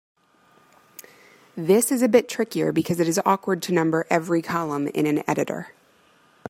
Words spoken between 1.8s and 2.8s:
is a bit trickier